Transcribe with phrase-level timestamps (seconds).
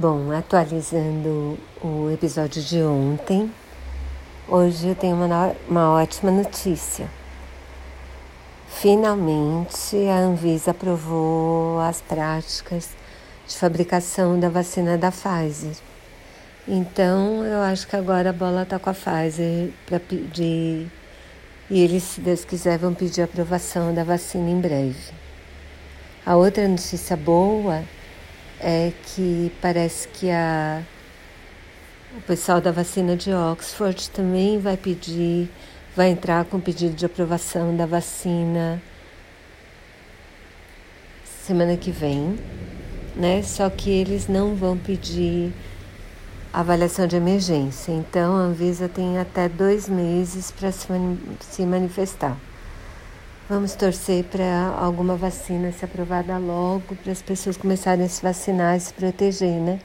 [0.00, 3.52] Bom, atualizando o episódio de ontem,
[4.46, 7.10] hoje eu tenho uma, uma ótima notícia.
[8.68, 12.90] Finalmente a Anvisa aprovou as práticas
[13.44, 15.74] de fabricação da vacina da Pfizer.
[16.68, 20.88] Então eu acho que agora a bola está com a Pfizer para pedir.
[21.68, 25.12] E eles, se Deus quiser, vão pedir a aprovação da vacina em breve.
[26.24, 27.82] A outra notícia boa
[28.60, 30.82] é que parece que a,
[32.16, 35.50] o pessoal da vacina de Oxford também vai pedir,
[35.94, 38.82] vai entrar com pedido de aprovação da vacina
[41.24, 42.38] semana que vem,
[43.16, 43.42] né?
[43.42, 45.52] Só que eles não vão pedir
[46.52, 47.92] avaliação de emergência.
[47.92, 50.86] Então a Anvisa tem até dois meses para se,
[51.40, 52.36] se manifestar.
[53.48, 58.76] Vamos torcer para alguma vacina ser aprovada logo, para as pessoas começarem a se vacinar
[58.76, 59.80] e se proteger, né?